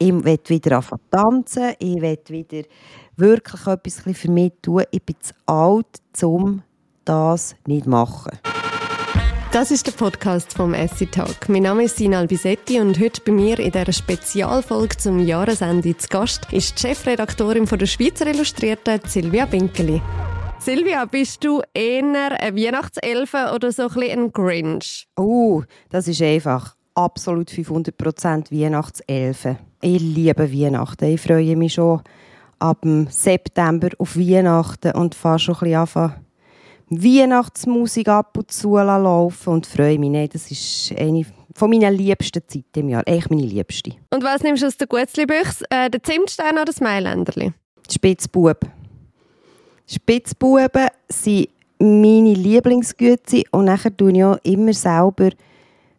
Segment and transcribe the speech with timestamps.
[0.00, 2.68] Ich will wieder anfangen tanzen, ich will wieder
[3.16, 4.84] wirklich etwas für mich tun.
[4.92, 5.86] Ich bin zu alt,
[6.22, 6.62] um
[7.04, 8.38] das nicht zu machen.
[9.50, 11.48] Das ist der Podcast vom Essi Talk.
[11.48, 16.06] Mein Name ist Sina Albisetti und heute bei mir in dieser Spezialfolge zum Jahresende zu
[16.08, 20.00] Gast ist die Chefredaktorin von der Schweizer Illustrierten, Silvia Binkeli.
[20.60, 25.08] Silvia, bist du eher eine Weihnachtselfe oder so ein, bisschen ein Grinch?
[25.16, 29.56] Oh, das ist einfach absolut 500% Weihnachtselfe.
[29.80, 31.04] Ich liebe Weihnachten.
[31.04, 32.02] Ich freue mich schon
[32.58, 36.14] ab September auf Weihnachten und fahre schon ein bisschen anfangen,
[36.90, 40.10] Weihnachtsmusik ab und zu laufen und freue mich.
[40.10, 41.24] Nein, das ist eine
[41.54, 43.02] von meinen liebsten Zeiten im Jahr.
[43.06, 43.92] Echt meine liebste.
[44.10, 45.64] Und was nimmst du aus der Gutzli-Büchse?
[45.70, 47.52] Äh, den Zimtstein oder das Mailänderli?
[47.90, 48.60] Spitzbub.
[49.86, 55.30] Spitzbuben sind meine Lieblingsgüte und nachher tue ich auch immer selber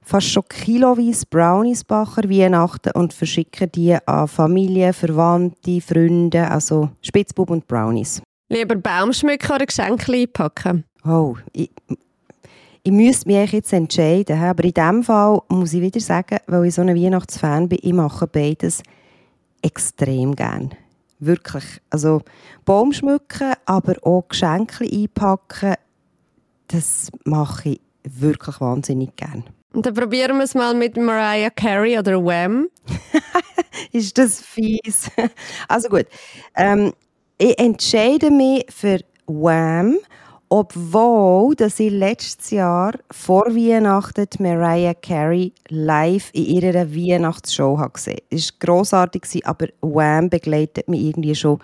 [0.09, 7.52] fast schon kiloweise Brownies backen Weihnachten und verschicke die an Familie, Verwandte, Freunde, also Spitzbub
[7.52, 8.20] und Brownies.
[8.50, 10.83] Lieber Baumschmücken oder Geschenke einpacken?
[11.06, 11.70] Oh, ich,
[12.81, 16.73] ich müsste mich jetzt entscheiden, aber in diesem Fall muss ich wieder sagen, weil ich
[16.73, 18.81] so ein Weihnachtsfan bin, ich mache beides
[19.61, 20.72] extrem gerne.
[21.20, 21.66] Wirklich.
[21.92, 22.23] Also
[22.66, 25.76] Baum schmücken, aber auch Geschenke einpacken,
[26.67, 29.44] das mache ich wirklich wahnsinnig gerne.
[29.73, 32.70] Und dann probieren wir es mal mit Mariah Carey oder Wham.
[33.92, 35.11] ist das fies?
[35.67, 36.08] Also gut.
[36.56, 36.94] Ähm,
[37.38, 39.98] ich entscheide mich für Wham,
[40.50, 48.23] obwohl dass ich letztes Jahr vor Weihnachten Mariah Carey live in ihrer Weihnachtsshow gesehen habe.
[48.31, 51.59] Es war grossartig, aber Wham begleitet mich irgendwie schon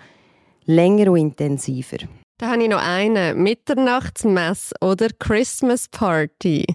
[0.64, 1.98] länger und intensiver.
[2.38, 3.34] Da habe ich noch eine.
[3.34, 6.66] Mitternachtsmess oder Christmas Party.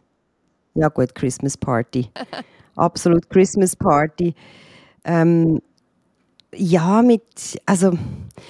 [0.73, 2.09] Ja gut, Christmas Party.
[2.75, 4.33] Absolut Christmas Party.
[5.03, 5.61] Ähm,
[6.53, 7.23] ja, mit,
[7.65, 7.97] also,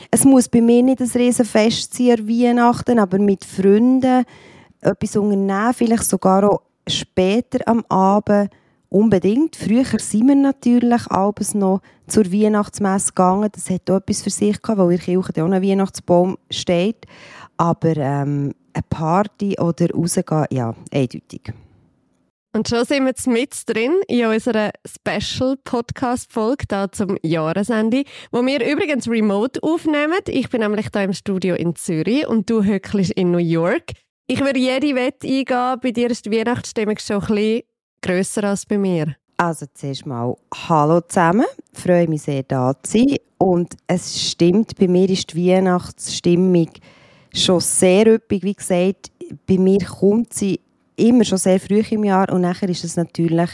[0.09, 4.25] es muss bei mir nicht ein riesen Fest sein an Weihnachten, aber mit Freunden
[4.81, 8.49] etwas unternehmen, vielleicht sogar auch später am Abend
[8.89, 9.55] unbedingt.
[9.55, 13.49] Früher sind wir natürlich abends noch zur Weihnachtsmesse gegangen.
[13.51, 17.05] Das hat auch etwas für sich gehabt, weil in der Kirche auch ein Weihnachtsbaum steht.
[17.57, 21.53] Aber ähm, eine Party oder rausgehen, ja, eindeutig.
[22.53, 29.07] Und schon sind wir mit drin in unserer Special-Podcast-Folge da zum Jahresende, wo wir übrigens
[29.07, 30.19] remote aufnehmen.
[30.27, 33.91] Ich bin nämlich da im Studio in Zürich und du hückelst in New York.
[34.27, 37.61] Ich würde jede Wette eingehen, bei dir ist die Weihnachtsstimmung schon ein bisschen
[38.01, 39.15] grösser als bei mir.
[39.37, 43.15] Also zuerst mal Hallo zusammen, ich freue mich sehr, da zu sein.
[43.37, 46.69] Und es stimmt, bei mir ist die Weihnachtsstimmung
[47.33, 48.43] schon sehr üppig.
[48.43, 49.09] Wie gesagt,
[49.47, 50.59] bei mir kommt sie
[51.01, 53.49] immer schon sehr früh im Jahr und nachher ist es natürlich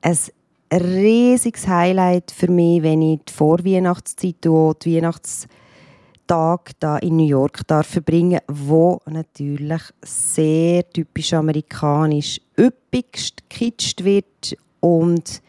[0.00, 0.16] ein
[0.72, 7.66] riesiges Highlight für mich, wenn ich die Vorweihnachtszeit und die Weihnachtstag da in New York
[7.66, 15.42] darf verbringen, wo natürlich sehr typisch amerikanisch üppigst gekitscht wird und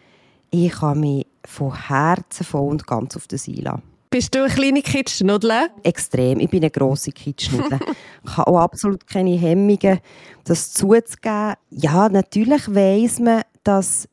[0.49, 3.96] ich kann mich von Herzen voll und ganz auf das einlassen.
[4.09, 5.69] Bist du eine kleine Kitschnudel?
[5.83, 6.39] Extrem.
[6.39, 7.79] Ich bin eine grosse Kitschnudel.
[8.23, 9.99] ich habe auch absolut keine Hemmungen,
[10.45, 11.55] das zuzugeben.
[11.71, 14.07] Ja, natürlich weiss man, dass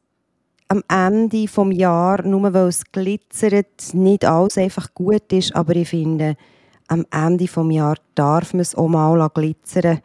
[0.66, 5.54] am Ende des Jahres, nur weil es glitzert, nicht alles einfach gut ist.
[5.54, 6.36] Aber ich finde,
[6.88, 10.00] am Ende des Jahres darf man es auch mal glitzern.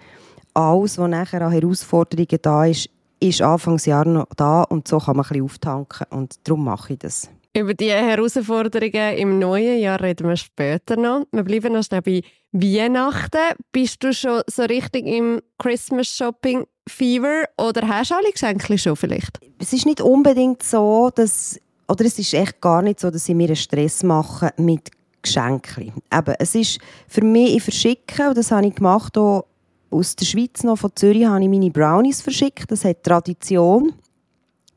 [0.53, 2.89] Alles, was nachher an Herausforderungen da ist,
[3.19, 6.07] ist Anfangsjahr noch da und so kann man ein bisschen auftanken.
[6.11, 7.29] Und darum mache ich das.
[7.57, 11.25] Über die Herausforderungen im neuen Jahr reden wir später noch.
[11.31, 12.21] Wir bleiben noch schnell bei
[12.51, 13.55] Weihnachten.
[13.71, 18.95] Bist du schon so richtig im Christmas Shopping Fever oder hast du alle Geschenke schon
[18.95, 19.39] vielleicht?
[19.57, 23.35] Es ist nicht unbedingt so, dass oder es ist echt gar nicht so, dass ich
[23.35, 24.91] mir einen Stress mache mit
[25.23, 25.91] Geschenken.
[26.13, 29.45] Eben, es ist für mich, ich verschicke, und das habe ich gemacht, auch
[29.89, 33.93] aus der Schweiz noch, von Zürich habe ich meine Brownies verschickt, das hat Tradition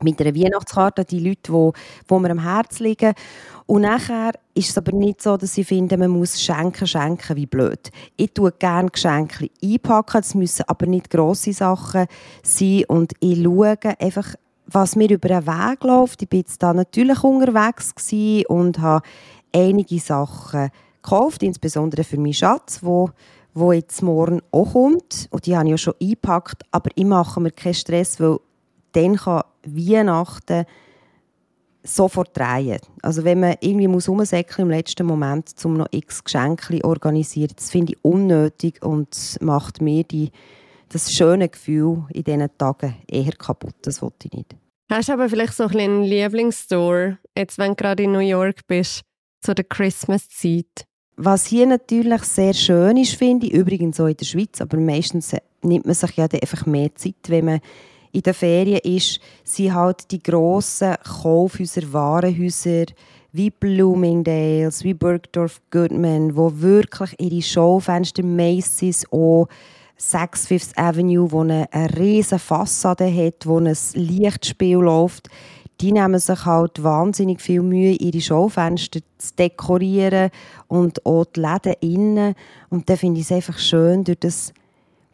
[0.03, 1.71] mit einer Weihnachtskarte, die Leute, die,
[2.09, 3.13] die mir am Herzen liegen.
[3.65, 7.45] Und nachher ist es aber nicht so, dass ich finde, man muss schenken, schenken, wie
[7.45, 7.91] blöd.
[8.17, 12.07] Ich tue gerne Geschenke einpacken, es müssen aber nicht grosse Sachen
[12.43, 14.35] sein und ich schaue einfach,
[14.67, 16.21] was mir über den Weg läuft.
[16.21, 17.93] Ich war jetzt da natürlich unterwegs
[18.47, 19.05] und habe
[19.55, 20.69] einige Sachen
[21.01, 23.09] gekauft, insbesondere für meinen Schatz, wo
[23.53, 25.27] wo jetzt morgen auch kommt.
[25.31, 28.39] Und die habe ich ja schon eingepackt, aber ich mache mir keinen Stress, weil
[28.93, 30.65] dann kann Weihnachten
[31.83, 32.79] sofort drehen.
[33.01, 37.93] Also wenn man irgendwie muss im letzten Moment, um noch x Geschenke organisieren, das finde
[37.93, 40.31] ich unnötig und macht mir die,
[40.89, 43.75] das schöne Gefühl in diesen Tagen eher kaputt.
[43.81, 44.55] Das wollte ich nicht.
[44.89, 49.01] Hast du aber vielleicht so einen Lieblingsstore, jetzt wenn du gerade in New York bist,
[49.41, 50.85] zu der Christmas-Zeit?
[51.15, 55.35] Was hier natürlich sehr schön ist, finde ich, übrigens auch in der Schweiz, aber meistens
[55.61, 57.59] nimmt man sich ja einfach mehr Zeit, wenn man
[58.13, 62.85] in den Ferien ist, sind halt die grossen Kaufhäuser, Warenhäuser
[63.33, 69.47] wie Bloomingdale's, wie Bergdorf Goodman, wo wirklich ihre Schaufenster Macy's auch
[69.97, 75.29] Saks Fifth Avenue, wo eine, eine riesige Fassade hat, wo ein Lichtspiel läuft,
[75.81, 80.29] die nehmen sich halt wahnsinnig viel Mühe, ihre Schaufenster zu dekorieren
[80.67, 82.35] und auch die Läden innen.
[82.69, 84.53] Und dann finde ich es einfach schön, durch das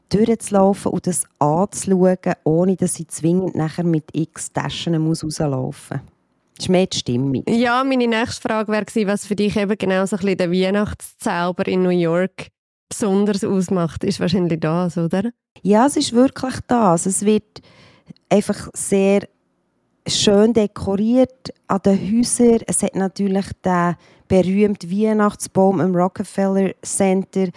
[0.10, 6.14] durchzulaufen und das anzuschauen, ohne dass ich zwingend nachher mit x Taschen muss rauslaufen muss.
[6.56, 7.44] Das ist mehr die Stimmung.
[7.48, 11.68] Ja, meine nächste Frage wäre was für dich eben genau so ein bisschen der Weihnachtszauber
[11.68, 12.48] in New York
[12.90, 15.32] besonders ausmacht, ist wahrscheinlich das, oder?
[15.62, 17.06] Ja, es ist wirklich das.
[17.06, 17.62] Es wird
[18.30, 19.28] einfach sehr
[20.08, 22.60] schön dekoriert an den Häusern.
[22.68, 23.96] Es hat natürlich den
[24.28, 27.50] berühmten Weihnachtsbaum im Rockefeller Center.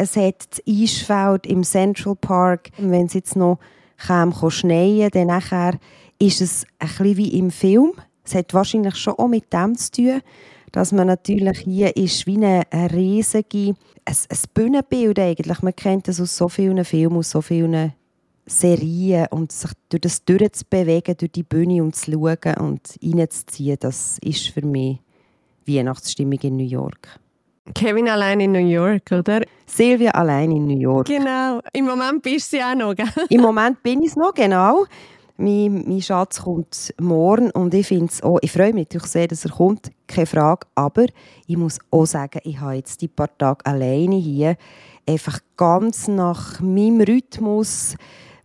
[0.00, 2.70] Es hat das Eisfeld im Central Park.
[2.78, 3.58] Wenn es jetzt noch
[3.96, 5.76] kam, schneien dann nachher
[6.20, 7.94] ist es ein bisschen wie im Film.
[8.24, 10.20] Es hat wahrscheinlich schon auch mit dem zu tun,
[10.70, 12.62] dass man natürlich hier ist wie eine,
[12.92, 13.74] riesige
[14.04, 15.62] ein, ein Bühnenbild eigentlich.
[15.62, 17.92] Man kennt das aus so vielen Filmen, aus so vielen
[18.46, 24.18] Serien und sich durch das durchzubewegen, durch die Bühne und zu schauen und reinzuziehen, das
[24.22, 25.00] ist für mich
[25.66, 27.18] Weihnachtsstimmung in New York.
[27.74, 29.42] Kevin allein in New York, oder?
[29.66, 31.06] Silvia allein in New York.
[31.06, 31.60] Genau.
[31.72, 33.06] Im Moment bist du ja auch noch, gell?
[33.28, 34.86] Im Moment bin ich es noch, genau.
[35.36, 37.92] Mein, mein Schatz kommt morgen und ich,
[38.24, 40.66] auch, ich freue mich natürlich sehr, dass er kommt, keine Frage.
[40.74, 41.06] Aber
[41.46, 44.56] ich muss auch sagen, ich habe jetzt die paar Tage alleine hier
[45.06, 47.96] einfach ganz nach meinem Rhythmus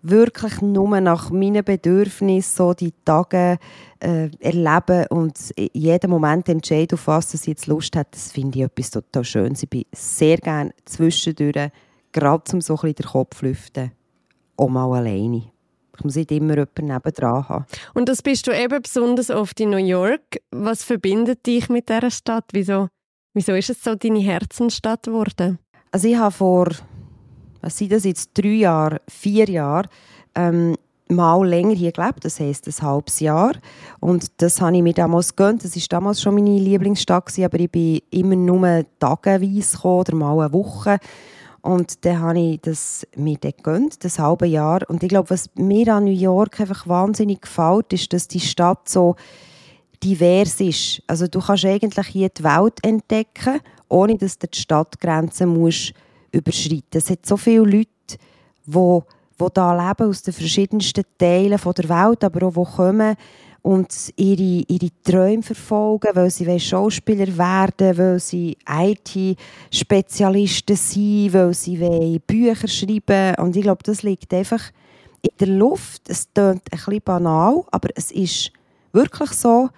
[0.03, 3.57] wirklich nur nach meinen Bedürfnissen so die Tage
[3.99, 8.65] äh, erleben und jeden Moment entscheiden, auf was sie jetzt Lust hat, das finde ich
[8.65, 9.63] etwas total Schönes.
[9.63, 11.71] Ich bin sehr gerne zwischendurch,
[12.11, 13.91] gerade zum so ein bisschen den Kopf lüften,
[14.57, 15.43] auch mal alleine.
[15.97, 17.65] Ich muss nicht immer jemanden nebendran haben.
[17.93, 20.41] Und das bist du eben besonders oft in New York.
[20.51, 22.45] Was verbindet dich mit dieser Stadt?
[22.51, 22.87] Wieso,
[23.33, 25.59] wieso ist es so deine Herzensstadt geworden?
[25.91, 26.69] Also ich habe vor
[27.63, 29.87] was sind das jetzt, drei Jahre, vier Jahre,
[30.35, 30.75] ähm,
[31.07, 33.53] mal länger hier gelebt, das heisst ein halbes Jahr.
[33.99, 35.63] Und das habe ich mir damals gegönnt.
[35.63, 40.39] Das war damals schon meine Lieblingsstadt, aber ich bin immer nur tageweise gekommen, oder mal
[40.39, 40.99] eine Woche.
[41.61, 44.81] Und dann habe ich das mir dann gegönnt, das halbe Jahr.
[44.89, 48.89] Und ich glaube, was mir an New York einfach wahnsinnig gefällt, ist, dass die Stadt
[48.89, 49.15] so
[50.03, 51.01] divers ist.
[51.07, 55.93] Also du kannst eigentlich hier die Welt entdecken, ohne dass du die Stadtgrenzen musst
[56.33, 56.83] überschreiten.
[56.93, 58.17] Es hat so viele Leute,
[58.65, 58.99] die,
[59.53, 63.15] da leben aus den verschiedensten Teilen der Welt, aber auch die kommen
[63.61, 71.79] und ihre, ihre Träume verfolgen, weil sie Schauspieler werden weil sie IT-Spezialisten sind, weil sie
[72.19, 74.61] Bücher schreiben Und ich glaube, das liegt einfach
[75.21, 76.09] in der Luft.
[76.09, 78.51] Es klingt ein bisschen banal, aber es ist
[78.91, 79.69] wirklich so,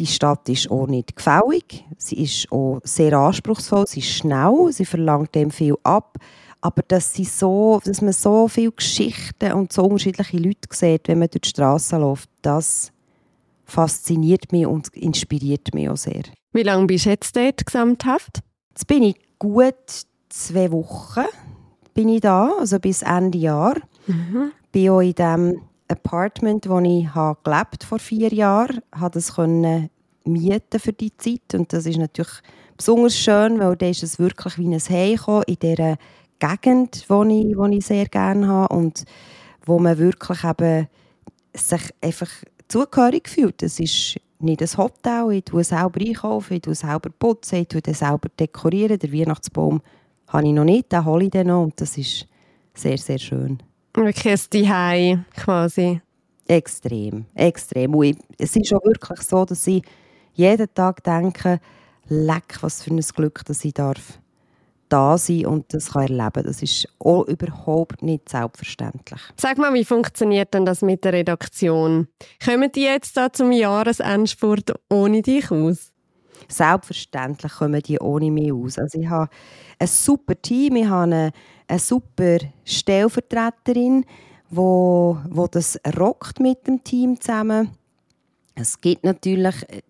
[0.00, 4.86] die Stadt ist auch nicht gefällig, sie ist auch sehr anspruchsvoll, sie ist schnell, sie
[4.86, 6.16] verlangt dem viel ab,
[6.62, 11.18] aber dass, sie so, dass man so viele Geschichten und so unterschiedliche Leute sieht, wenn
[11.18, 12.92] man durch die Straße läuft, das
[13.66, 16.22] fasziniert mich und inspiriert mich auch sehr.
[16.52, 18.40] Wie lange bist du jetzt dort gesamthaft?
[18.70, 19.74] Jetzt bin ich gut
[20.30, 21.26] zwei Wochen
[21.92, 23.76] bin ich da, also bis Ende Jahr.
[24.06, 24.52] Mhm.
[24.72, 27.08] Bin auch in dem Apartment, wo ich
[27.44, 29.90] gelebt vor vier Jahren, habe das können
[30.24, 32.42] mieten für die Zeit und das ist natürlich
[32.76, 35.96] besonders schön, weil da ist es wirklich wie ein Heimkommen in dieser
[36.38, 39.04] Gegend, wo ich, wo ich sehr gerne habe und
[39.64, 40.88] wo man wirklich eben
[41.54, 42.30] sich einfach
[42.68, 43.62] zugehörig fühlt.
[43.62, 47.82] Es ist nicht ein Hotel, ich tue selber einkaufen, ich tue selber putzen, ich tue
[47.94, 48.98] selber dekorieren.
[48.98, 49.82] Den Weihnachtsbaum
[50.28, 52.26] habe ich noch nicht, den hole ich dann noch und das ist
[52.74, 53.62] sehr, sehr schön.
[53.94, 56.00] Wirklich ein Zuhause quasi.
[56.46, 57.94] Extrem, extrem.
[57.94, 59.82] Und es ist auch wirklich so, dass ich
[60.34, 61.60] jeden Tag denke,
[62.08, 64.18] leck, was für ein Glück, dass ich darf
[64.88, 66.42] da sein und das kann erleben.
[66.44, 69.20] Das ist auch überhaupt nicht selbstverständlich.
[69.36, 72.08] Sag mal, wie funktioniert denn das mit der Redaktion?
[72.44, 75.92] Kommen die jetzt da zum Jahresendspurt ohne dich aus?
[76.48, 78.78] Selbstverständlich kommen die ohne mich aus.
[78.78, 79.30] Also ich habe
[79.78, 81.30] ein super Team, ich habe eine,
[81.70, 84.04] eine super Stellvertreterin,
[84.50, 87.70] wo, wo das rockt mit dem Team zusammen.
[88.56, 89.80] Es gibt natürlich, äh,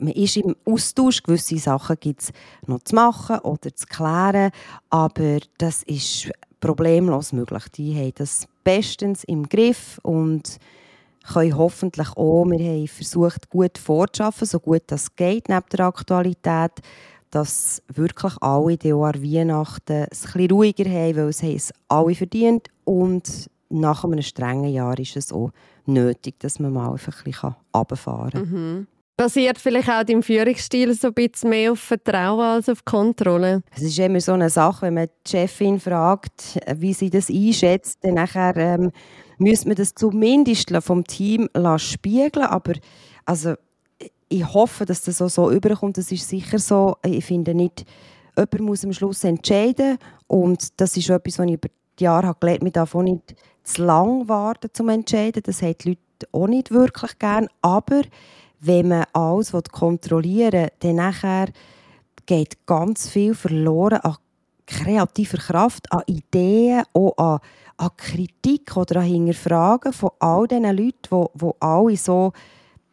[0.00, 2.32] man ist im Austausch, gewisse Sachen gibt es
[2.66, 4.50] noch zu machen oder zu klären,
[4.90, 7.64] aber das ist problemlos möglich.
[7.76, 10.58] Die haben das bestens im Griff und
[11.32, 16.72] können hoffentlich auch, wir haben versucht, gut vorzuschaffen, so gut das geht, neben der Aktualität,
[17.30, 21.72] dass wirklich alle die an Weihnachten es ein bisschen ruhiger haben, weil es haben es
[21.88, 25.50] alle verdient und nach einem strengen Jahr ist es auch
[25.86, 28.50] nötig, dass man mal einfach ein bisschen runterfahren kann.
[28.50, 28.86] Mhm.
[29.16, 33.62] Basiert vielleicht auch dein Führungsstil so ein bisschen mehr auf Vertrauen als auf Kontrolle?
[33.74, 37.98] Es ist immer so eine Sache, wenn man die Chefin fragt, wie sie das einschätzt,
[38.02, 38.92] dann nachher, ähm,
[39.38, 42.74] müsste man das zumindest vom Team spiegeln aber
[43.24, 43.54] also,
[44.28, 45.98] ich hoffe, dass das auch so überkommt.
[45.98, 46.96] Das ist sicher so.
[47.04, 47.84] Ich finde nicht,
[48.36, 51.68] jemand muss am Schluss entscheiden und das ist etwas, was ich über
[51.98, 55.42] die Jahre habe gelernt habe, davon nicht zu lang warten zum entscheiden.
[55.44, 58.02] Das haben die Leute auch nicht wirklich gern, aber
[58.60, 61.48] wenn man alles kontrollieren will, dann nachher
[62.26, 64.16] geht ganz viel verloren an
[64.66, 67.38] kreativer Kraft, an Ideen, auch an,
[67.76, 72.32] an Kritik oder an Hinterfragen von all diesen Leuten, die, die alle so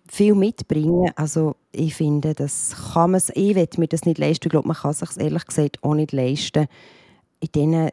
[0.08, 1.12] viel mitbringen.
[1.16, 4.48] Also ich finde, das kann man, ich will mir das nicht leisten.
[4.48, 6.68] Ich glaube, man kann sich ehrlich gesagt auch nicht leisten.
[7.40, 7.90] In diesen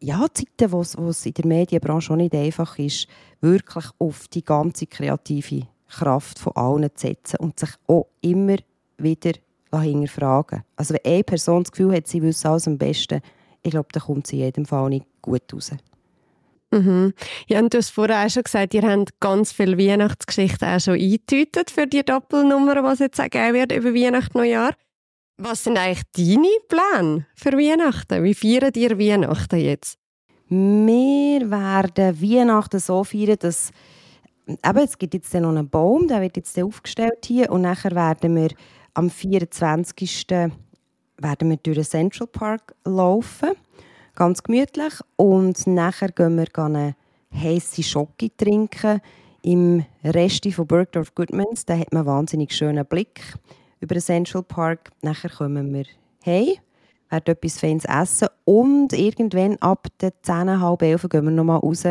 [0.00, 3.06] ja, Zeiten, wo es in der Medienbranche auch nicht einfach ist,
[3.40, 8.56] wirklich auf die ganze kreative Kraft von allen zu setzen und sich auch immer
[8.96, 9.32] wieder
[9.72, 10.62] hinterfragen.
[10.76, 13.20] Also wenn eine Person das Gefühl hat, sie wüsste alles am besten,
[13.62, 15.72] ich glaube, dann kommt sie in jedem Fall nicht gut raus.
[16.70, 17.14] Mhm.
[17.48, 20.94] Ja, und du hast vorher auch schon gesagt, ihr habt ganz viele Weihnachtsgeschichten auch schon
[20.94, 24.74] eingetütet für die Doppelnummer, was jetzt auch geben wird über Weihnachten Neujahr.
[25.36, 28.22] Was sind eigentlich deine Pläne für Weihnachten?
[28.22, 29.98] Wie feiern ihr Weihnachten jetzt?
[30.48, 33.70] Wir werden Weihnachten so feiern, dass
[34.46, 38.36] eben, es gibt jetzt noch einen Baum, der wird jetzt aufgestellt hier und nachher werden
[38.36, 38.50] wir
[38.94, 40.26] am 24.
[40.28, 43.50] werden wir durch den Central Park laufen,
[44.20, 46.94] ganz gemütlich und nachher gehen wir eine
[47.34, 49.00] heiße Schocke trinken
[49.40, 51.64] im Rest von Bergdorf Goodmans.
[51.64, 53.22] Da hat man einen wahnsinnig schönen Blick
[53.80, 54.90] über den Central Park.
[55.00, 55.86] Nachher kommen wir
[56.26, 56.56] heim,
[57.08, 61.84] werden etwas Feines essen und irgendwann ab der 10, halb 11 gehen wir nochmal raus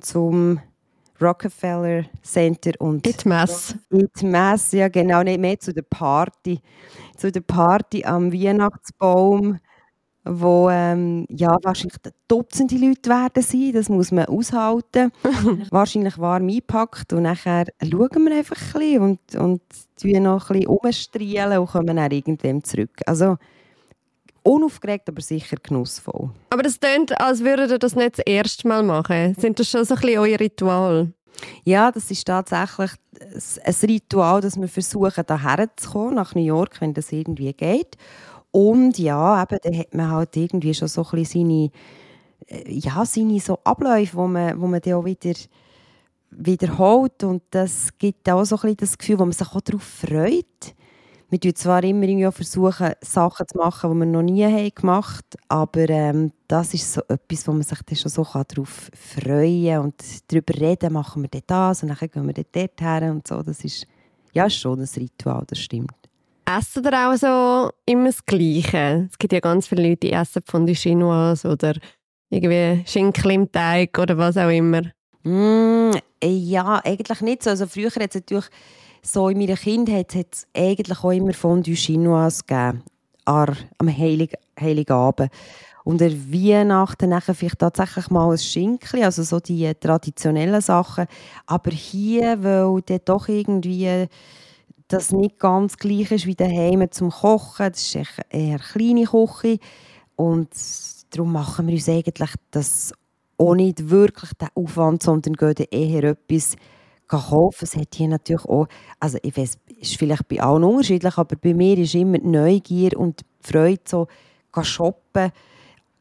[0.00, 0.60] zum
[1.20, 6.60] Rockefeller Center und die Messe, ja genau, nicht mehr zu der Party.
[7.14, 9.58] Zu der Party am Weihnachtsbaum,
[10.28, 11.96] wo ähm, ja, wahrscheinlich
[12.28, 15.10] Dutzende Leute werden sein, das muss man aushalten.
[15.70, 19.62] wahrscheinlich warm eingepackt und nachher schauen wir einfach ein bisschen und, und
[20.22, 23.00] noch ein bisschen und kommen dann irgendwann zurück.
[23.06, 23.36] Also,
[24.42, 26.30] unaufgeregt, aber sicher genussvoll.
[26.50, 29.34] Aber das klingt, als würdet ihr das nicht das erste Mal machen.
[29.38, 31.12] Sind das schon so ein bisschen euer Ritual?
[31.64, 32.90] Ja, das ist tatsächlich
[33.64, 37.96] ein Ritual, dass wir versuchen, hierher zu kommen, nach New York, wenn das irgendwie geht.
[38.58, 41.70] Und ja, eben, dann hat man halt irgendwie schon so ein seine,
[42.48, 45.34] äh, ja, seine so Abläufe, wo man, wo man dann auch wieder
[46.30, 47.22] wiederholt.
[47.22, 50.74] Und das gibt auch so ein bisschen das Gefühl, wo man sich auch darauf freut
[51.30, 55.26] wir versuchen zwar immer irgendwie versuchen, Sachen zu machen, die wir noch nie haben gemacht
[55.50, 59.66] haben, aber ähm, das ist so etwas, wo man sich dann schon so darauf freuen
[59.66, 63.42] kann und darüber reden, machen wir das und dann gehen wir dort her und so.
[63.42, 63.86] Das ist
[64.32, 65.97] ja schon ein Ritual, das stimmt.
[66.48, 69.06] Essen ihr auch so immer das Gleiche?
[69.10, 71.74] Es gibt ja ganz viele Leute, die essen von die Chinoise oder
[72.30, 74.80] irgendwie Schinken im Teig oder was auch immer.
[75.24, 75.90] Mm,
[76.24, 77.50] ja, eigentlich nicht so.
[77.50, 78.46] Also früher hat es natürlich
[79.02, 82.82] so in meiner Kindheit hat es eigentlich auch immer Fondue Chinoise gegeben,
[83.26, 85.30] am Heilig, Heiligabend.
[85.84, 91.08] Und der Weihnachten nachher vielleicht tatsächlich mal ein Schinkli, also so die traditionellen Sachen.
[91.44, 94.08] Aber hier, weil dann doch irgendwie
[94.88, 99.58] das nicht ganz gleich ist wie daheim zum Kochen, das ist eher eine kleine Küche.
[100.16, 100.48] Und
[101.10, 102.92] darum machen wir uns eigentlich das
[103.36, 106.56] auch nicht wirklich den Aufwand, sondern gehen eher etwas
[107.06, 107.64] kaufen.
[107.64, 108.66] Es hat hier natürlich auch,
[108.98, 112.98] also ich weiß, ist vielleicht bei allen unterschiedlich, aber bei mir ist immer die Neugier
[112.98, 114.08] und die Freude so,
[114.62, 115.30] shoppen,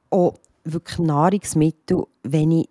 [0.10, 2.70] auch wirklich Nahrungsmittel, wenn ich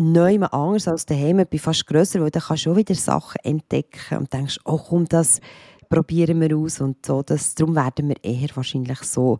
[0.00, 4.18] neu anders als daheim bin, fast grösser, weil dann kannst du auch wieder Sachen entdecken
[4.18, 5.40] und denkst, oh komm, das
[5.88, 7.22] probieren wir aus und so.
[7.22, 9.38] Das, darum werden wir eher wahrscheinlich so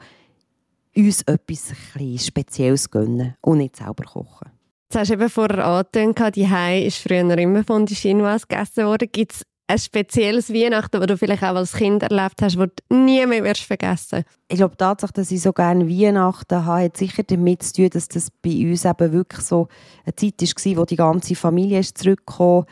[0.95, 1.73] uns etwas
[2.19, 4.51] Spezielles gönnen und nicht selber kochen.
[4.89, 8.87] Jetzt hast du eben vorher angetönt, die Hai ist früher immer von den Chinois gegessen
[8.87, 9.09] worden.
[9.13, 12.95] Gibt es ein spezielles Weihnachten, das du vielleicht auch als Kind erlebt hast, das du
[12.95, 14.25] nie mehr wirst vergessen.
[14.49, 17.91] Ich glaube, die Tatsache, dass ich so gerne Weihnachten habe, hat sicher damit zu tun,
[17.91, 19.69] dass das bei uns eben wirklich so
[20.05, 22.67] eine Zeit war, wo die ganze Familie ist zurückgekommen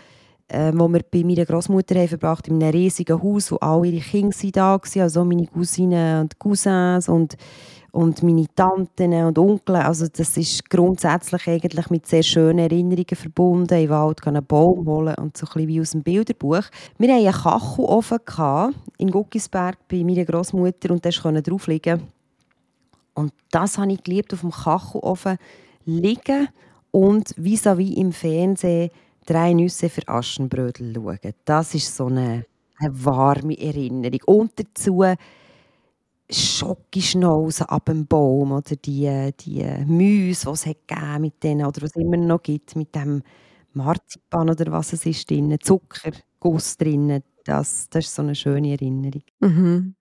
[0.48, 4.34] äh, wo wir bei meiner Großmutter verbracht in einem riesigen Haus, wo alle ihre Kinder
[4.52, 7.36] da waren, also meine Cousinen und Cousins und
[7.92, 9.76] und meine Tanten und Onkel.
[9.76, 13.74] Also das ist grundsätzlich eigentlich mit sehr schönen Erinnerungen verbunden.
[13.74, 16.64] Ich Wald einen Baum holen und so ein bisschen wie aus dem Bilderbuch.
[16.98, 22.02] Wir hatten einen Kachelofen in Guckisberg bei meiner Großmutter und da konnte drauf liegen.
[23.14, 25.38] Und das habe ich geliebt, auf dem Kachelofen
[25.86, 26.48] liegen
[26.90, 28.90] und vis-à-vis im Fernsehen
[29.26, 31.34] drei Nüsse für Aschenbrödel schauen.
[31.44, 32.46] Das ist so eine,
[32.78, 34.20] eine warme Erinnerung.
[34.26, 35.02] Und dazu
[36.30, 41.90] Schokischnauzen ab dem Baum oder die, die Mäuse, die es hat mit denen oder was
[41.90, 43.22] es immer noch gibt, mit dem
[43.72, 47.22] Marzipan oder was es ist drin, Zuckerguss drin.
[47.44, 49.22] Das, das ist so eine schöne Erinnerung.
[49.40, 49.94] Mhm.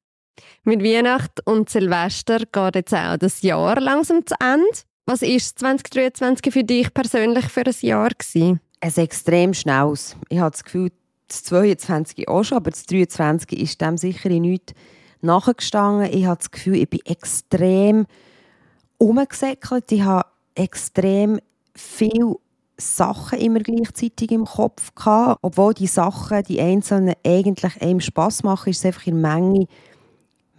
[0.64, 4.68] Mit Weihnachten und Silvester geht jetzt auch das Jahr langsam zu Ende.
[5.06, 8.10] Was war 2023 für dich persönlich für ein Jahr?
[8.10, 8.60] Gewesen?
[8.82, 10.18] Ein extrem schnelles.
[10.30, 10.92] Ich habe das Gefühl,
[11.28, 14.74] das 22 auch schon, aber das 23 ist dem sicher in nichts
[15.22, 16.12] nachgestanden.
[16.12, 18.06] Ich habe das Gefühl, ich bin extrem
[18.98, 19.92] umgesäckelt.
[19.92, 21.40] Ich habe extrem
[21.76, 22.36] viele
[22.78, 25.40] Sachen immer gleichzeitig im Kopf gehabt.
[25.42, 29.68] Obwohl die Sachen, die einzelnen, eigentlich einem Spass machen, ist es einfach in Menge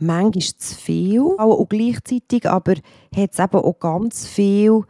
[0.01, 2.75] manchmal zu viel, auch, gleichzeitig, aber
[3.15, 4.85] hat es eben auch ganz viele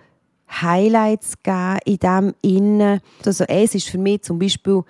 [0.50, 3.00] Highlights gegeben in dem Innen.
[3.24, 4.82] Also eins ist für mich zum Beispiel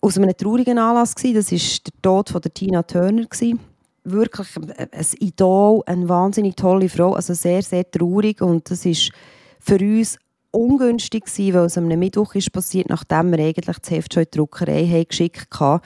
[0.00, 1.36] aus einem traurigen Anlass gewesen.
[1.36, 3.60] Das ist der Tod von der Tina Turner gewesen.
[4.04, 9.10] Wirklich ein Idol, eine wahnsinnig tolle Frau, also sehr, sehr traurig und das ist
[9.58, 10.18] für uns
[10.52, 14.28] ungünstig gewesen, weil es am Mittwoch ist passiert, nachdem wir eigentlich das Heft schon in
[14.32, 15.82] die Druckerei geschickt haben.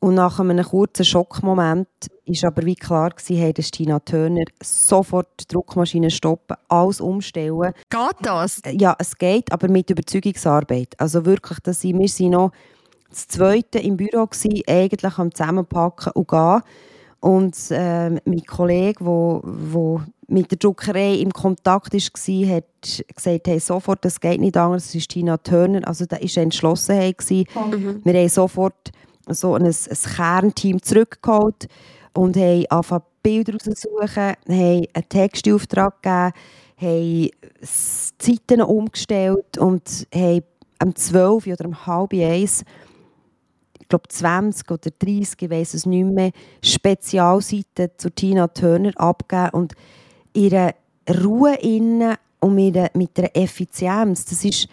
[0.00, 1.88] Und nach einem kurzen Schockmoment
[2.24, 7.72] ist aber wie klar gewesen, hey, dass Tina Turner sofort die Druckmaschine stoppen, alles umstellen.
[7.90, 8.62] Geht das?
[8.70, 10.94] Ja, es geht, aber mit Überzeugungsarbeit.
[10.98, 12.52] Also wirklich, dass sie, wir sind noch
[13.10, 16.62] das Zweite im Büro gewesen, eigentlich am Zusammenpacken und gehen.
[17.20, 22.64] Und äh, mein Kollege, der wo, mit der Druckerei im Kontakt war, hat
[23.14, 25.86] gesagt, hey, sofort, das geht nicht anders, das ist Tina Turner.
[25.88, 27.16] Also da war eine Entschlossenheit.
[27.30, 28.02] Mhm.
[28.04, 28.90] Wir haben sofort
[29.28, 29.74] so ein, ein
[30.16, 31.68] Kernteam zurückgeholt
[32.14, 36.32] und haben angefangen, Bilder rauszusuchen, haben einen Textauftrag gegeben,
[36.80, 37.30] haben
[38.18, 40.42] Zeiten umgestellt und haben
[40.82, 42.64] um 12 oder um halb eins
[43.88, 46.30] ich glaube 20 oder 30, ich weiß es nicht mehr,
[46.62, 49.72] Spezialseiten zu Tina Turner abgeben und
[50.34, 50.74] ihre
[51.08, 54.68] Ruhe innen und mit, der Effizienz, das ist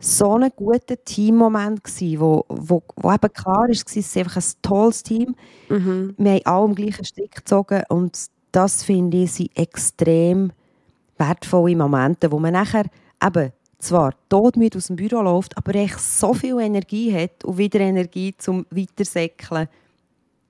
[0.00, 4.62] so ein guter Teammoment gewesen, wo, wo, wo eben klar war, es ist einfach ein
[4.62, 5.36] tolles Team.
[5.68, 6.14] Mhm.
[6.16, 8.18] Wir haben alle am gleichen Strick gezogen und
[8.52, 10.50] das finde ich sind extrem
[11.18, 12.86] wertvolle Momente, wo man nachher
[13.22, 17.80] eben zwar todmüde aus dem Büro läuft, aber echt so viel Energie hat und wieder
[17.80, 19.68] Energie zum Weitersäckeln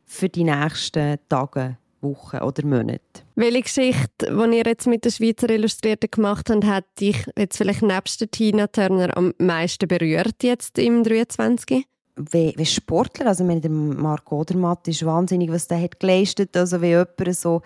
[0.05, 1.79] für die nächsten Tage.
[2.03, 3.01] Wochen oder Monaten.
[3.35, 7.83] Welche Geschichte, die ihr jetzt mit der Schweizer Illustrierten gemacht habt, hat dich jetzt vielleicht
[7.83, 11.85] nebst der Tina Turner am meisten berührt jetzt im 23?
[12.17, 16.81] Wie, wie Sportler, also meine, der Marc Odermatt ist wahnsinnig, was der hat geleistet, also
[16.81, 17.61] wie jemand so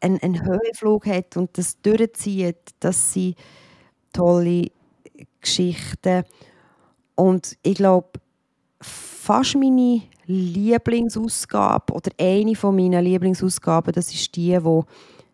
[0.00, 3.36] einen, einen Höhenflug hat und das durchzieht, das sind
[4.12, 4.70] tolle
[5.42, 6.24] Geschichten
[7.14, 8.08] und ich glaube,
[8.80, 14.80] fast meine Lieblingsausgabe oder eine von meinen Lieblingsausgaben, das ist die, die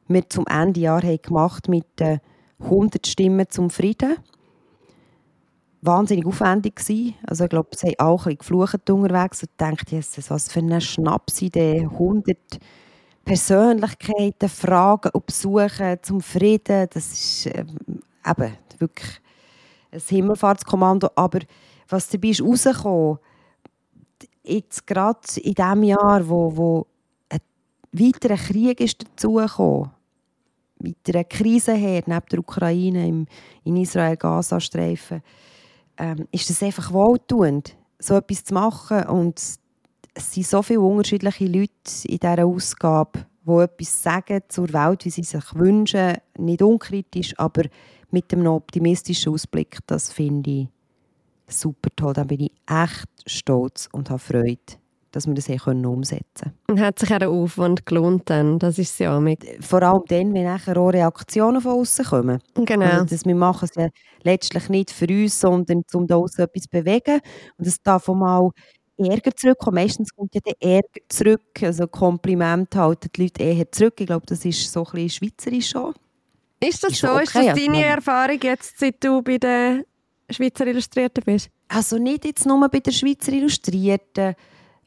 [0.08, 2.20] wir zum Ende Jahr haben gemacht mit den
[2.60, 4.16] 100 Stimmen zum Frieden.
[5.80, 7.14] Wahnsinnig aufwendig gewesen.
[7.26, 10.58] Also ich glaube, sie haben auch ein bisschen geflucht unterwegs und gedacht, Jesus, was für
[10.58, 12.36] eine Schnapsidee, 100
[13.24, 17.64] Persönlichkeiten, Fragen und Besuchen zum Frieden, das ist äh,
[18.26, 19.20] eben wirklich
[19.90, 21.11] ein Himmelfahrtskommando.
[21.14, 21.40] Aber
[21.88, 23.18] was dabei ist rausgekommen,
[24.44, 26.87] jetzt gerade in diesem Jahr, wo, wo
[27.29, 27.40] ein
[27.92, 29.90] weiterer Krieg ist dazugekommen,
[30.79, 33.27] weiterer Krisenherd neben der Ukraine im,
[33.64, 35.22] in Israel-Gaza-Streifen,
[35.98, 39.05] ähm, ist es einfach wohltuend, so etwas zu machen.
[39.05, 39.61] Und es
[40.14, 41.72] sind so viele unterschiedliche Leute
[42.05, 47.62] in dieser Ausgabe, die etwas sagen zur Welt, wie sie sich wünschen, nicht unkritisch, aber
[48.10, 49.78] mit einem optimistischen Ausblick.
[49.86, 50.68] Das finde ich
[51.48, 52.12] super toll.
[52.12, 54.58] Da bin ich echt stolz und habe Freude,
[55.10, 56.54] dass wir das hier umsetzen können.
[56.68, 58.58] Und hat sich auch der Aufwand gelohnt dann?
[58.58, 59.44] Das ist ja mit.
[59.60, 62.40] Vor allem dann, wenn nachher auch Reaktionen von außen kommen.
[62.54, 62.86] Genau.
[62.86, 63.88] Also das, wir machen es ja
[64.22, 67.20] letztlich nicht für uns, sondern um da etwas zu bewegen.
[67.56, 68.50] Und es darf auch mal
[68.98, 69.76] Ärger zurückkommen.
[69.76, 71.62] Meistens kommt ja der Ärger zurück.
[71.62, 73.94] Also Kompliment halten die Leute eher zurück.
[74.00, 75.94] Ich glaube, das ist so ein bisschen schweizerisch schon.
[76.60, 77.08] Ist das ist so?
[77.08, 77.22] Okay.
[77.22, 79.84] Ist das deine Erfahrung jetzt, seit du bei den
[80.30, 81.50] Schweizer Illustrierten bist?
[81.68, 84.34] Also nicht jetzt nur bei den Schweizer Illustrierten,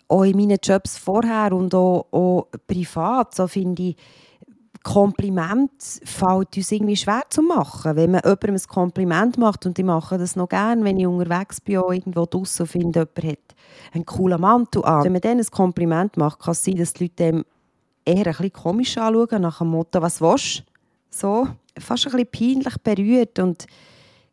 [0.08, 3.96] auch in meinen Jobs vorher und auch, auch privat, so finde ich,
[4.84, 5.72] Kompliment
[6.04, 7.96] fällt uns irgendwie schwer zu machen.
[7.96, 11.62] Wenn man jemandem ein Kompliment macht, und ich mache das noch gerne, wenn ich unterwegs
[11.62, 13.56] bin, auch irgendwo draussen finde, jemand hat
[13.94, 15.04] einen coolen Mantel an.
[15.04, 17.46] Wenn man dann ein Kompliment macht, kann es sein, dass die Leute dem
[18.06, 20.71] eher ein bisschen komisch anschauen, nach dem Motto, was willst du?
[21.12, 21.48] So,
[21.78, 23.68] fast ein bisschen peinlich berührt und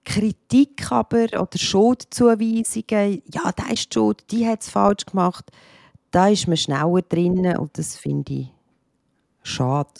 [0.04, 5.50] Kritik aber oder Schuldzuweisungen, ja, der ist schuld, die hat es falsch gemacht,
[6.10, 8.52] da ist man schneller drin und das finde ich
[9.42, 9.90] schade.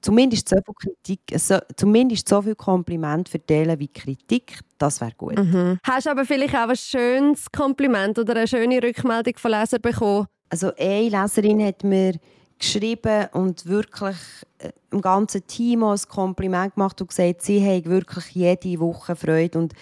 [0.00, 5.36] Zumindest so viel Kritik, so, zumindest so viel Kompliment verteilen wie Kritik, das wäre gut.
[5.36, 5.78] Mhm.
[5.82, 10.26] Hast du aber vielleicht auch ein schönes Kompliment oder eine schöne Rückmeldung von Lesern bekommen?
[10.50, 12.14] Also eine Leserin hat mir
[12.58, 14.16] geschrieben und wirklich
[14.58, 19.58] äh, im ganzen Team ein Kompliment gemacht und gesagt, sie haben wirklich jede Woche Freude
[19.58, 19.74] und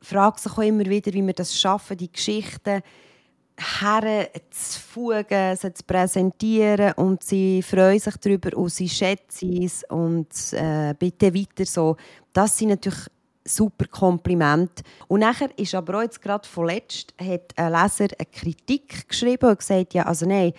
[0.00, 2.82] fragt sich auch immer wieder, wie wir das schaffen, die Geschichten
[3.58, 10.94] herzufugen, sie zu präsentieren und sie freuen sich darüber und sie schätzen es und äh,
[10.96, 11.96] bitte weiter so.
[12.32, 13.08] Das sind natürlich
[13.44, 14.84] super Komplimente.
[15.08, 19.58] Und nachher ist aber auch jetzt gerade vorletzt hat ein Leser eine Kritik geschrieben und
[19.58, 20.52] gesagt, ja, also nein,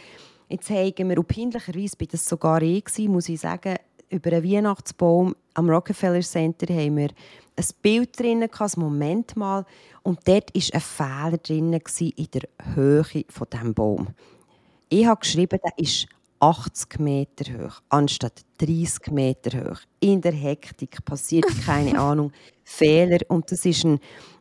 [0.50, 3.76] Jetzt haben wir, und peinlicherweise war das sogar ich, muss ich sagen,
[4.10, 7.10] über einen Weihnachtsbaum am Rockefeller Center haben wir
[7.56, 9.66] ein Bild drin, ein Moment mal.
[10.02, 12.42] Und dort war ein Fehler drin in der
[12.74, 14.08] Höhe von diesem Baum.
[14.90, 16.08] Ich habe geschrieben, der ist
[16.40, 19.80] 80 Meter hoch, anstatt 30 Meter hoch.
[20.00, 22.32] In der Hektik passiert, keine Ahnung,
[22.64, 23.20] Fehler.
[23.28, 24.00] Und das ist ein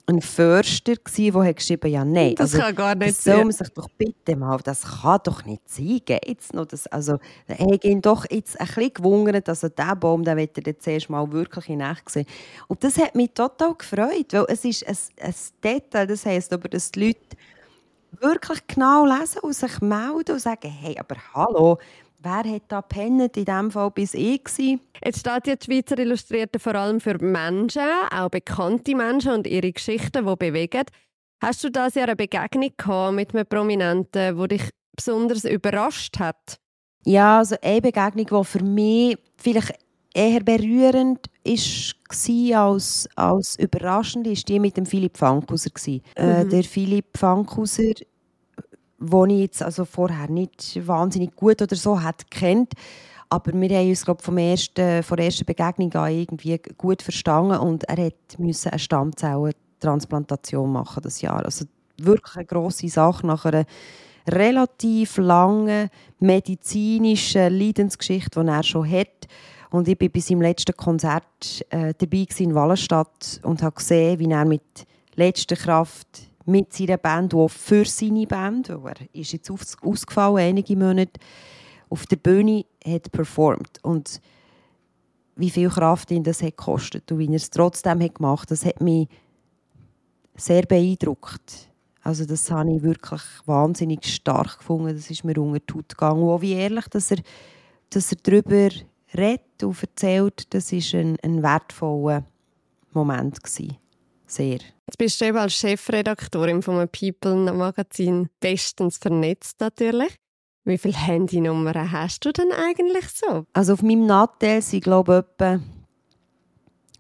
[0.09, 3.53] ein Förster, der geschrieben hat, ja nein, das also, kann gar nicht das soll man
[3.53, 6.65] sich doch bitte mal, das kann doch nicht sein, geht's noch?
[6.65, 10.39] Das, also, er hat ihn doch jetzt ein bisschen gewundert, dass er diesen Baum, den
[10.39, 12.27] wird er jetzt zuerst mal wirklich in echt sehen.
[12.69, 16.69] Und das hat mich total gefreut, weil es ist ein, ein Detail, das heisst aber,
[16.71, 17.37] dass die Leute
[18.21, 21.79] wirklich genau lesen und sich melden und sagen, hey, aber hallo,
[22.21, 23.37] Wer hat da pennet?
[23.37, 24.43] In diesem Fall bis ich.
[24.43, 24.81] Gewesen.
[25.05, 29.73] Jetzt steht ja die Schweizer Illustrierte vor allem für Menschen, auch bekannte Menschen und ihre
[29.73, 30.85] Geschichten, die bewegen.
[31.41, 36.59] Hast du da eine Begegnung gehabt mit einem Prominenten, die dich besonders überrascht hat?
[37.05, 39.75] Ja, also eine Begegnung, die für mich vielleicht
[40.13, 45.71] eher berührend war als, als überraschend, ist die mit dem Philipp Fankhauser.
[45.87, 46.01] Äh, mhm.
[46.17, 47.95] Äh, der Philipp Fankhauser
[48.99, 52.73] wo ich jetzt also vorher nicht wahnsinnig gut oder so hat kennt.
[53.31, 57.59] Aber wir haben uns glaub, vom ersten, von der ersten Begegnung an irgendwie gut verstanden
[57.59, 61.45] und er musste eine Stammzellentransplantation machen das Jahr.
[61.45, 61.67] Also
[61.99, 63.67] wirklich eine grosse Sache nach einer
[64.27, 69.29] relativ langen medizinischen Leidensgeschichte, die er schon hat.
[69.71, 74.31] Und ich war bei seinem letzten Konzert äh, dabei in Wallenstadt und habe gesehen, wie
[74.31, 74.63] er mit
[75.15, 80.77] letzter Kraft mit seiner Band, auch für seine Band, weil er ist jetzt ausgefallen, einige
[80.77, 81.21] Monate,
[81.91, 83.79] auf der Bühne hat performt.
[83.83, 84.21] Und
[85.37, 88.65] wie viel Kraft ihn das hat gekostet und wie er es trotzdem hat gemacht das
[88.65, 89.09] hat mich
[90.37, 91.69] sehr beeindruckt.
[92.03, 94.95] Also das habe ich wirklich wahnsinnig stark gefunden.
[94.95, 96.23] Das ist mir unter die Haut gegangen.
[96.23, 97.19] Und auch wie ehrlich, dass er,
[97.91, 98.71] dass er darüber
[99.15, 102.25] redet und erzählt, das war ein, ein wertvoller
[102.93, 103.43] Moment.
[103.43, 103.77] Gewesen.
[104.29, 104.59] Sehr.
[104.87, 110.15] Jetzt bist du eben als Chefredaktorin vom People Magazin bestens vernetzt natürlich.
[110.65, 113.47] Wie viele Handynummern hast du denn eigentlich so?
[113.55, 115.61] Also auf meinem Nattel sind glaube ich etwa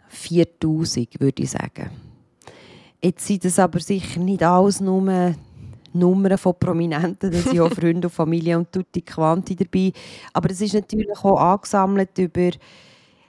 [0.09, 1.91] 4000, würde ich sagen.
[3.03, 5.35] Jetzt sind das aber sicher nicht alles nur
[5.93, 9.93] Nummern von Prominenten, da sind auch Freunde und Familie und tutti quanti dabei.
[10.33, 12.51] Aber es ist natürlich auch angesammelt über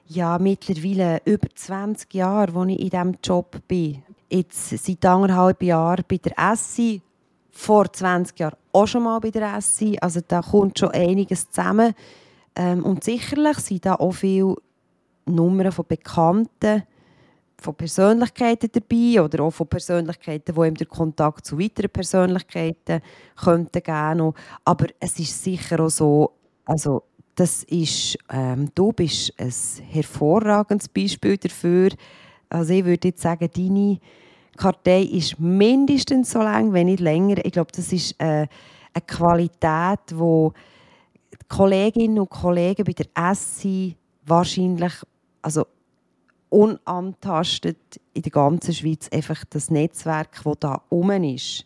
[0.10, 4.04] ja, mittlerweile über 20 Jahre, wo ich in diesem Job bin.
[4.30, 7.02] Jetzt seit anderthalb Jahren bei der Essi,
[7.52, 9.98] vor 20 Jahren auch schon mal bei der Essi.
[10.02, 11.94] Also da kommt schon einiges zusammen.
[12.56, 14.56] Ähm, und sicherlich sind da auch viele
[15.26, 16.84] Nummern von Bekannten,
[17.58, 23.02] von Persönlichkeiten dabei oder auch von Persönlichkeiten, die ihm den Kontakt zu weiteren Persönlichkeiten
[23.36, 24.34] könnten geben.
[24.66, 26.32] Aber es ist sicher auch so,
[26.66, 27.04] also
[27.40, 29.54] das ist, ähm, du bist ein
[29.92, 31.92] hervorragendes Beispiel dafür.
[32.50, 34.00] Also ich würde jetzt sagen, deine
[34.58, 37.38] Kartei ist mindestens so lang, wenn nicht länger.
[37.46, 38.46] Ich glaube, das ist äh,
[38.94, 40.52] eine Qualität, wo
[41.48, 44.94] Kolleginnen und Kollegen bei der SI wahrscheinlich
[45.42, 45.66] also
[46.50, 51.66] unantastet in der ganzen Schweiz einfach das Netzwerk, das da oben ist,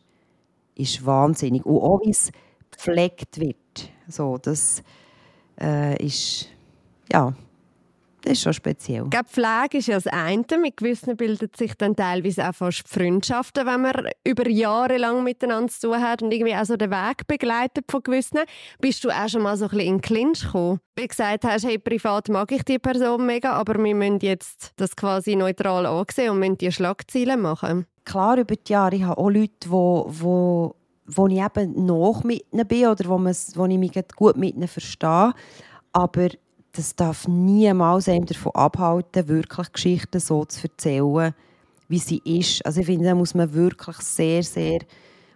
[0.76, 1.66] ist wahnsinnig.
[1.66, 2.32] Und auch wie es
[2.70, 3.90] gepflegt wird.
[4.08, 4.84] So, das,
[5.62, 6.50] äh, ist
[7.12, 7.34] ja,
[8.24, 9.06] das ist schon speziell.
[9.14, 10.46] Ich Pflege ist ja das eine.
[10.58, 15.72] Mit gewissen bildet sich dann teilweise auch fast Freundschaften, wenn man über Jahre lang miteinander
[15.72, 18.40] zu tun hat und irgendwie auch so den Weg begleitet von gewissen.
[18.80, 20.80] Bist du auch schon mal so ein bisschen in den Clinch gekommen?
[20.96, 24.96] Wie gesagt hast, hey, privat mag ich die Person mega, aber wir müssen jetzt das
[24.96, 27.86] quasi neutral ansehen und müssen die Schlagzeilen machen.
[28.06, 32.46] Klar, über die Jahre, ich habe auch Leute, die, die wo ich eben noch mit
[32.52, 35.34] ihnen bin oder wo, wo ich mich gut mit ihnen verstehe.
[35.92, 36.30] Aber
[36.72, 41.34] das darf niemals einem davon abhalten, wirklich Geschichten so zu erzählen,
[41.88, 42.66] wie sie ist.
[42.66, 44.80] Also ich finde, da muss man wirklich sehr, sehr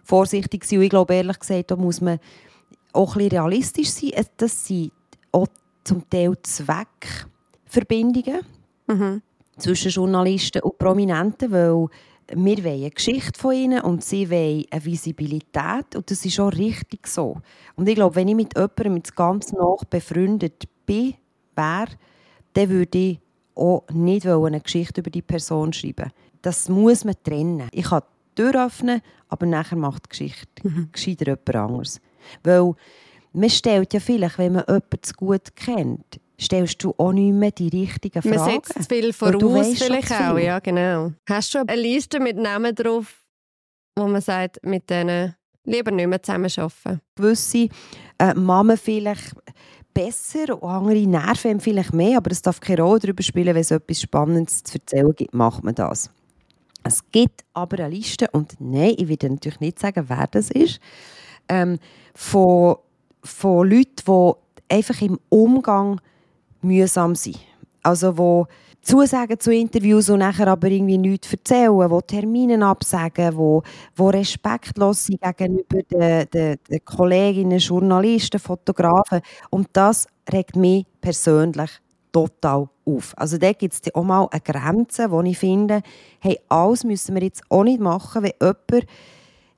[0.02, 0.78] vorsichtig sein.
[0.78, 2.18] Und ich glaube, ehrlich gesagt, da muss man
[2.92, 4.26] auch ein bisschen realistisch sein.
[4.36, 4.90] Das sind
[5.30, 5.46] auch
[5.84, 8.40] zum Teil Zweckverbindungen
[8.88, 9.22] mhm.
[9.58, 11.86] zwischen Journalisten und Prominenten, weil
[12.34, 16.52] wir wollen eine Geschichte von ihnen und sie wollen eine Visibilität und das ist auch
[16.52, 17.40] richtig so.
[17.76, 21.14] Und ich glaube, wenn ich mit jemandem jetzt ganz nach befreundet bin,
[21.54, 21.88] wäre,
[22.52, 23.20] dann würde ich
[23.54, 26.10] auch nicht eine Geschichte über die Person schreiben.
[26.42, 27.68] Das muss man trennen.
[27.72, 28.02] Ich kann
[28.36, 30.90] die Tür öffnen, aber nachher macht die Geschichte mhm.
[30.92, 32.00] gescheiter jemand anderes.
[32.44, 32.74] Weil
[33.32, 37.50] man stellt ja vielleicht, wenn man jemanden zu gut kennt, stellst du auch nicht mehr
[37.50, 38.36] die richtigen Fragen.
[38.36, 41.12] Man setzt viel voraus vielleicht auch, ja genau.
[41.28, 43.24] Hast du eine Liste mit Namen drauf,
[43.96, 47.00] wo man sagt, mit denen lieber nicht mehr zusammen arbeiten?
[47.16, 47.68] Gewisse
[48.18, 49.34] äh, Mama vielleicht
[49.92, 53.72] besser und andere nerven vielleicht mehr, aber es darf keine Rolle darüber spielen, wenn es
[53.72, 56.10] etwas Spannendes zu erzählen gibt, macht man das.
[56.84, 60.78] Es gibt aber eine Liste, und nein, ich will natürlich nicht sagen, wer das ist,
[61.48, 61.78] ähm,
[62.14, 62.76] von,
[63.24, 64.32] von Leuten, die
[64.74, 66.00] einfach im Umgang
[66.62, 67.38] mühsam sind.
[67.82, 68.46] Also wo
[68.82, 73.62] Zusagen zu Interviews und nachher aber irgendwie nichts erzählen, wo Termine absagen, wo,
[73.96, 79.20] wo respektlos sind gegenüber den, den, den Kolleginnen, Journalisten, Fotografen.
[79.50, 81.70] Und das regt mich persönlich
[82.12, 83.12] total auf.
[83.16, 85.82] Also da gibt es auch mal eine Grenze, wo ich finde,
[86.20, 88.86] hey, alles müssen wir jetzt auch nicht machen, wenn jemand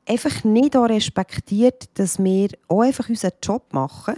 [0.07, 4.17] einfach nicht auch respektiert, dass wir auch einfach unseren Job machen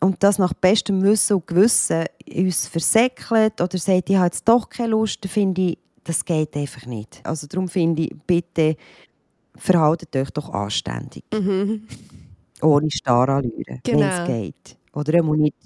[0.00, 4.68] und das nach bestem Wissen und Gewissen uns versäckelt oder sagt, ich habe jetzt doch
[4.68, 7.20] keine Lust, dann finde ich, das geht einfach nicht.
[7.24, 8.76] Also darum finde ich, bitte
[9.56, 11.24] verhaltet euch doch anständig.
[11.32, 11.86] Mhm.
[12.62, 14.00] Ohne Starallüren, genau.
[14.00, 14.76] wenn es geht.
[14.92, 15.56] Oder immer nicht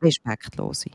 [0.00, 0.94] respektlos sein.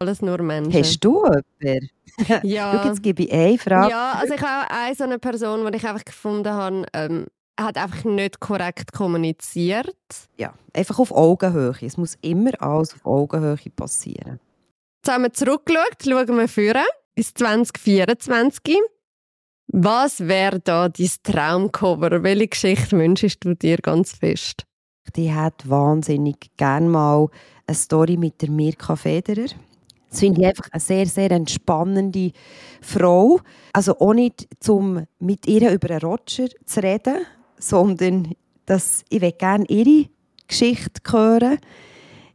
[0.00, 0.72] Alles nur Menschen.
[0.72, 1.24] Hast du
[1.60, 1.88] jemanden?
[2.42, 2.82] Ja.
[2.82, 3.90] Schau, jetzt gebe ich eine Frage.
[3.92, 7.26] Ja, also ich habe eine so eine Person, die ich einfach gefunden habe, ähm,
[7.64, 9.96] hat einfach nicht korrekt kommuniziert.
[10.36, 11.74] Ja, einfach auf Augenhöhe.
[11.82, 14.40] Es muss immer alles auf Augenhöhe passieren.
[15.02, 18.78] Jetzt haben wir zurückgeschaut, schauen wir führen bis 2024.
[19.72, 22.22] Was wäre da dein Traumcover?
[22.22, 24.66] Welche Geschichte wünschst du dir ganz fest?
[25.16, 27.28] Die hat wahnsinnig gerne mal
[27.66, 29.48] eine Story mit der Mirka Federer.
[30.10, 32.32] Das finde ich einfach eine sehr, sehr entspannende
[32.80, 33.40] Frau.
[33.72, 37.18] Also auch nicht, um mit ihr über einen Roger zu reden,
[37.60, 38.34] sondern
[38.66, 40.08] dass ich gerne ihre
[40.48, 41.58] Geschichte hören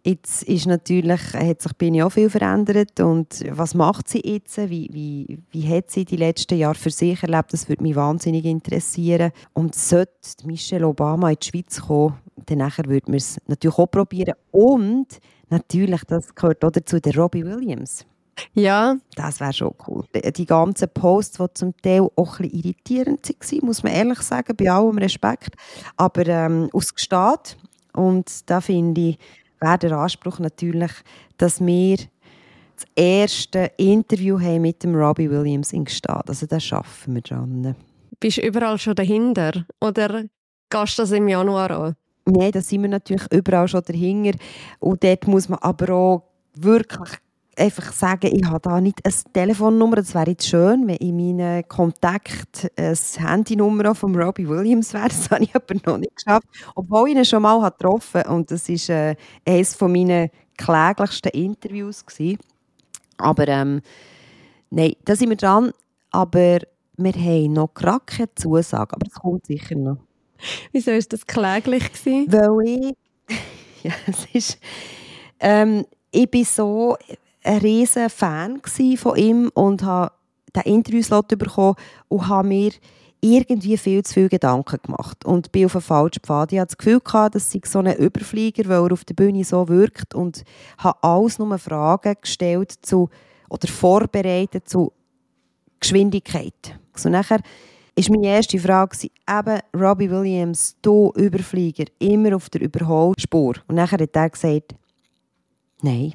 [0.06, 4.56] Jetzt ist natürlich, hat sich Bini auch viel verändert und was macht sie jetzt?
[4.70, 7.52] Wie, wie, wie hat sie die letzten Jahre für sich erlebt?
[7.54, 9.32] Das würde mich wahnsinnig interessieren.
[9.54, 10.12] Und sollte
[10.44, 14.36] Michelle Obama in die Schweiz kommen, dann würden wir es natürlich auch probieren.
[14.52, 15.08] Und
[15.50, 18.06] natürlich, das gehört auch dazu, der Robbie Williams.
[18.54, 18.98] Ja.
[19.16, 20.04] Das wäre schon cool.
[20.14, 24.56] Die ganzen Posts, die zum Teil auch ein bisschen irritierend waren, muss man ehrlich sagen,
[24.56, 25.56] bei allem Respekt.
[25.98, 27.58] Aber ähm, aus Gestad.
[27.94, 29.20] Und da finde ich,
[29.60, 30.92] wäre der Anspruch natürlich,
[31.38, 31.98] dass wir
[32.76, 36.30] das erste Interview haben mit dem Robbie Williams in Gstad.
[36.30, 37.76] Also das schaffen wir dran.
[38.20, 39.66] Bist du überall schon dahinter?
[39.80, 40.24] Oder
[40.70, 41.96] gehst du das im Januar an?
[42.26, 44.38] Nein, da sind wir natürlich überall schon dahinter.
[44.80, 46.24] Und dort muss man aber auch
[46.56, 47.20] wirklich
[47.58, 49.98] einfach sagen, ich habe da nicht eine Telefonnummer.
[49.98, 55.08] Das wäre jetzt schön, wenn in meinen Kontakt eine Handynummer von Robbie Williams wäre.
[55.08, 56.48] Das habe ich aber noch nicht geschafft.
[56.76, 58.34] Obwohl ich ihn schon mal getroffen habe.
[58.34, 59.16] Und das war äh,
[59.46, 62.06] eines meiner kläglichsten Interviews.
[62.06, 62.40] Gewesen.
[63.18, 63.82] Aber ähm,
[64.70, 65.72] nein, da sind wir dran.
[66.12, 66.60] Aber
[66.98, 68.94] wir haben noch gar keine Zusage.
[68.94, 69.98] Aber das kommt sicher noch.
[70.72, 71.92] Wieso war das kläglich?
[71.94, 72.32] Gewesen?
[72.32, 72.96] Weil ich...
[73.84, 74.60] ja, es ist...
[75.40, 76.98] Ähm, ich bin so
[77.46, 78.62] ein riesen Fan
[78.98, 80.12] von ihm und habe
[80.56, 81.76] den Interviewslot bekommen
[82.08, 82.72] und habe mir
[83.22, 86.52] irgendwie viel zu viel Gedanken gemacht und bin auf einen falschen Pfad.
[86.52, 89.44] Ich hatte das Gefühl, gehabt, dass ich so ein Überflieger, weil er auf der Bühne
[89.44, 90.44] so wirkt und
[90.78, 93.10] habe alles nur Fragen gestellt zu,
[93.50, 94.92] oder vorbereitet zu
[95.80, 96.80] Geschwindigkeit.
[96.96, 97.42] So nachher
[97.96, 103.56] ist meine erste Frage eben Robbie Williams, du Überflieger, immer auf der Überholspur.
[103.68, 104.76] Und nachher hat er gesagt,
[105.82, 106.14] nein,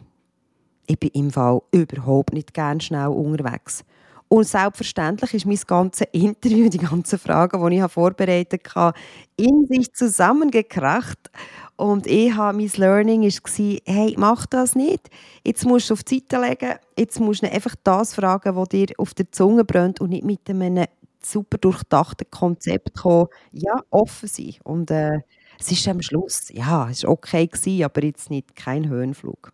[0.90, 3.85] ich bin im Fall überhaupt nicht gern schnell unterwegs.
[4.26, 8.98] Und selbstverständlich ist mein ganzes Interview, die ganzen Fragen, die ich vorbereitet habe,
[9.37, 11.31] in sich zusammengekracht.
[11.76, 15.09] Und ich habe, mein Learning war, hey, mach das nicht.
[15.44, 18.88] Jetzt musst du auf die Seite legen, jetzt musst du einfach das fragen, was dir
[18.98, 20.87] auf der Zunge brennt und nicht mit einem
[21.22, 23.29] super durchdachten Konzept kommen.
[23.53, 24.55] Ja, offen sein.
[24.64, 25.20] Und äh,
[25.59, 27.48] es ist am Schluss, ja, es war okay,
[27.85, 29.53] aber jetzt nicht kein Höhenflug.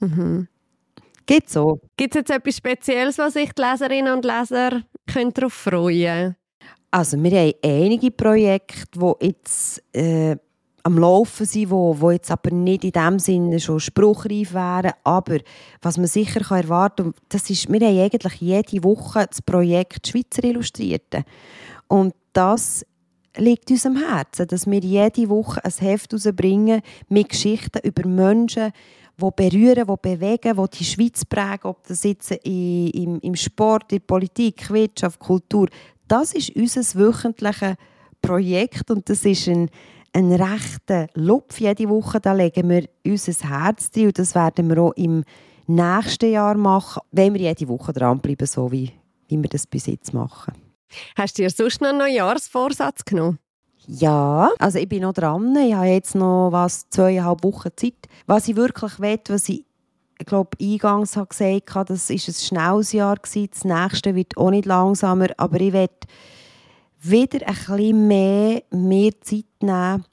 [0.00, 0.48] Mhm.
[1.26, 1.80] Geht so.
[1.96, 6.36] Gibt es jetzt etwas Spezielles, was sich die Leserinnen und Leser darauf freuen können?
[6.90, 10.36] Also wir haben einige Projekte, die jetzt äh,
[10.84, 14.92] am Laufen sind, wo, wo jetzt aber nicht in dem Sinne schon spruchreif wären.
[15.02, 15.38] Aber
[15.82, 20.06] was man sicher kann erwarten kann, das ist, wir haben eigentlich jede Woche das Projekt
[20.06, 21.24] Schweizer Illustrierte.
[21.88, 22.84] Und das
[23.36, 28.72] liegt uns am Herzen, dass wir jede Woche ein Heft herausbringen mit Geschichten über Menschen,
[29.20, 33.98] die berühren, die bewegen, die die Schweiz prägen, ob das jetzt im, im Sport, in
[33.98, 35.68] der Politik, Wirtschaft, Kultur.
[36.08, 37.76] Das ist unser wöchentliches
[38.20, 39.70] Projekt und das ist ein,
[40.12, 42.20] ein rechter Lupf jede Woche.
[42.20, 45.24] Da legen wir unser Herz drin und das werden wir auch im
[45.66, 48.92] nächsten Jahr machen, wenn wir jede Woche dranbleiben, so wie,
[49.28, 50.54] wie wir das bis jetzt machen.
[51.16, 53.38] Hast du dir sonst noch einen Neujahrsvorsatz genommen?
[53.86, 55.54] Ja, also ich bin noch dran.
[55.56, 57.94] Ich habe jetzt noch was, zweieinhalb Wochen Zeit.
[58.26, 59.64] Was ich wirklich will, was ich,
[60.18, 63.16] ich glaube, eingangs habe gesagt habe, das war ein schnelles Jahr.
[63.16, 65.28] Das nächste wird auch nicht langsamer.
[65.36, 65.88] Aber ich will
[67.00, 70.04] wieder ein bisschen mehr, mehr Zeit nehmen.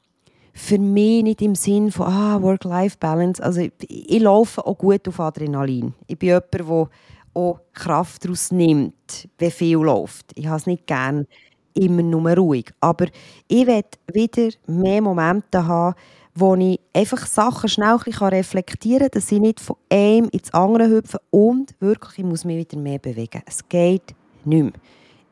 [0.53, 3.41] Für mich nicht im Sinn von ah, Work-Life-Balance.
[3.41, 5.93] Also ich, ich laufe auch gut auf Adrenalin.
[6.07, 6.89] Ich bin jemand, der
[7.33, 10.31] auch Kraft daraus nimmt, wenn viel läuft.
[10.35, 11.25] Ich habe es nicht gerne
[11.73, 12.71] immer nur ruhig.
[12.79, 13.07] Aber
[13.47, 15.95] ich will wieder mehr Momente haben,
[16.33, 21.19] wo ich einfach Sachen schnell reflektieren kann, dass ich nicht von einem ins andere hüpfe
[21.29, 23.41] und wirklich, ich muss mich wieder mehr bewegen.
[23.45, 24.71] Es geht nicht mehr.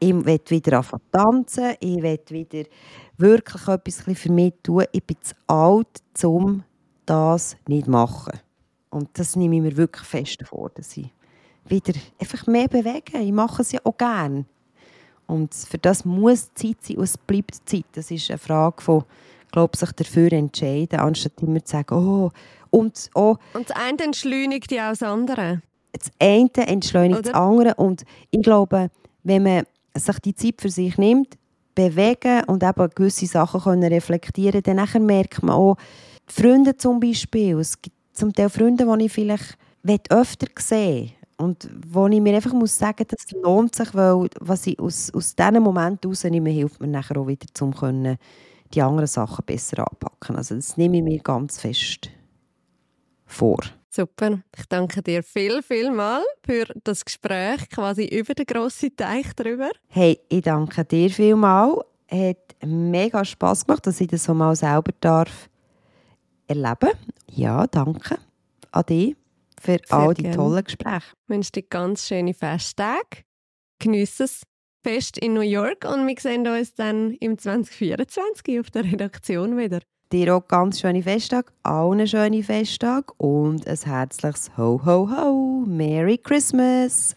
[0.01, 2.63] Ich will wieder anfangen tanzen, ich will wieder
[3.17, 4.85] wirklich etwas für mich tun.
[4.91, 5.87] Ich bin zu alt,
[6.23, 6.63] um
[7.05, 8.39] das nicht zu machen.
[8.89, 11.11] Und das nehme ich mir wirklich fest vor, dass ich
[11.65, 13.21] wieder einfach mehr bewegen.
[13.21, 14.45] Ich mache es ja auch gerne.
[15.29, 17.85] Und für das muss Zeit sein und es bleibt Zeit.
[17.93, 19.03] Das ist eine Frage von,
[19.51, 22.31] glaube sich dafür entscheiden, anstatt immer zu sagen, oh,
[22.71, 23.35] und oh.
[23.53, 25.61] Und das eine entschleunigt ja auch das andere.
[25.91, 27.31] Das eine entschleunigt Oder?
[27.31, 27.75] das andere.
[27.75, 28.89] Und ich glaube,
[29.23, 29.63] wenn man
[29.95, 31.37] sich die Zeit für sich nimmt,
[31.75, 35.77] bewegen und eben gewisse Sachen können reflektieren, dann merkt man auch,
[36.27, 39.57] Freunde zum Beispiel, es gibt zum Teil Freunde, die ich vielleicht
[40.11, 44.77] öfter sehen und wo ich mir einfach muss sagen, das lohnt sich, weil was ich
[44.77, 48.17] aus, aus diesen Momenten herausnehme, hilft mir nachher auch wieder, um können,
[48.73, 50.35] die anderen Sachen besser anpacken.
[50.35, 52.09] Also das nehme ich mir ganz fest
[53.25, 53.59] vor.
[53.89, 54.41] Super.
[54.55, 59.71] Ich danke dir viel, viel mal für das Gespräch quasi über den grossen Teich drüber.
[59.87, 61.83] Hey, ich danke dir vielmal.
[62.07, 65.49] Es hat mega Spass gemacht, dass ich das so mal selber darf
[66.47, 66.91] erleben.
[67.31, 68.17] Ja, danke
[68.71, 69.15] an dich
[69.59, 70.35] für Sehr all die gern.
[70.35, 71.13] tollen Gespräche.
[71.23, 73.23] Ich wünsche dir ganz schöne Festtage.
[73.79, 74.43] Genieße es
[74.83, 79.79] fest in New York und wir sehen uns dann im 2024 auf der Redaktion wieder.
[80.11, 85.63] Dir auch ganz schöne Festtage, allen schöne Festtage und ein herzliches Ho Ho Ho!
[85.67, 87.15] Merry Christmas!